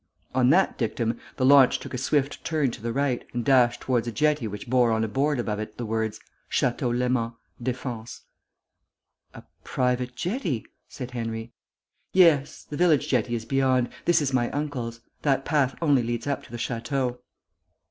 [0.33, 4.07] On that dictum, the launch took a swift turn to the right, and dashed towards
[4.07, 6.19] a jetty which bore on a board above it the words,
[6.51, 7.35] "Château Léman.
[7.61, 8.23] Defense."
[9.35, 11.53] "A private jetty," said Henry.
[12.13, 12.63] "Yes.
[12.63, 13.89] The village jetty is beyond.
[14.05, 15.01] This is my uncle's.
[15.21, 17.19] That path only leads up to the Château."